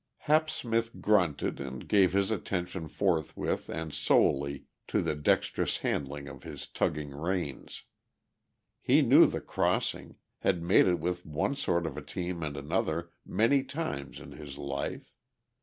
Hap 0.21 0.49
Smith 0.49 0.99
grunted 0.99 1.59
and 1.59 1.87
gave 1.87 2.11
his 2.13 2.31
attention 2.31 2.87
forthwith 2.87 3.69
and 3.69 3.93
solely 3.93 4.65
to 4.87 4.99
the 4.99 5.13
dexterous 5.13 5.77
handling 5.77 6.27
of 6.27 6.41
his 6.41 6.65
tugging 6.65 7.11
reins. 7.11 7.83
He 8.81 9.03
knew 9.03 9.27
the 9.27 9.41
crossing; 9.41 10.15
had 10.39 10.63
made 10.63 10.87
it 10.87 10.97
with 10.99 11.23
one 11.23 11.53
sort 11.53 11.85
of 11.85 11.97
a 11.97 12.01
team 12.01 12.41
and 12.41 12.57
another 12.57 13.11
many 13.27 13.63
times 13.63 14.19
in 14.19 14.31
his 14.31 14.57
life. 14.57 15.13